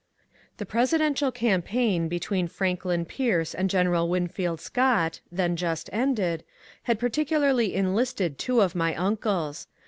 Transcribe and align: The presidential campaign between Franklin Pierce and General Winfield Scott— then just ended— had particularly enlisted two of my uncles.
The 0.57 0.65
presidential 0.65 1.31
campaign 1.31 2.07
between 2.07 2.47
Franklin 2.47 3.05
Pierce 3.05 3.53
and 3.53 3.69
General 3.69 4.09
Winfield 4.09 4.59
Scott— 4.59 5.19
then 5.31 5.55
just 5.55 5.91
ended— 5.93 6.43
had 6.89 6.97
particularly 6.97 7.75
enlisted 7.75 8.39
two 8.39 8.61
of 8.63 8.73
my 8.73 8.95
uncles. 8.95 9.67